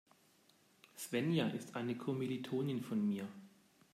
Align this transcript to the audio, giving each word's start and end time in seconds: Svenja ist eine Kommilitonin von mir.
Svenja 0.97 1.49
ist 1.49 1.75
eine 1.75 1.93
Kommilitonin 1.95 2.81
von 2.81 3.07
mir. 3.07 3.27